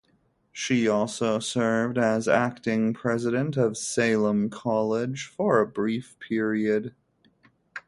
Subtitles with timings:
[0.51, 6.95] She also served as acting president of Salem College for a brief period.